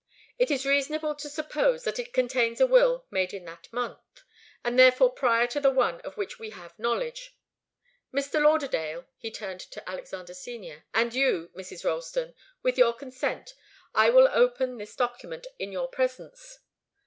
It 0.39 0.49
is 0.49 0.65
reasonable 0.65 1.13
to 1.13 1.29
suppose 1.29 1.83
that 1.83 1.99
it 1.99 2.11
contains 2.11 2.59
a 2.59 2.65
will 2.65 3.05
made 3.11 3.35
in 3.35 3.45
that 3.45 3.71
month, 3.71 3.99
and 4.63 4.79
therefore 4.79 5.11
prior 5.11 5.45
to 5.45 5.59
the 5.59 5.69
one 5.69 6.01
of 6.01 6.17
which 6.17 6.39
we 6.39 6.49
have 6.49 6.73
knowledge. 6.79 7.37
Mr. 8.11 8.41
Lauderdale" 8.41 9.05
he 9.19 9.29
turned 9.29 9.59
to 9.59 9.87
Alexander 9.87 10.33
Senior 10.33 10.85
"and 10.91 11.13
you, 11.13 11.51
Mrs. 11.55 11.85
Ralston 11.85 12.33
with 12.63 12.79
your 12.79 12.93
consent, 12.93 13.53
I 13.93 14.09
will 14.09 14.27
open 14.33 14.77
this 14.77 14.95
document 14.95 15.45
in 15.59 15.71
your 15.71 15.87
presence." 15.87 16.57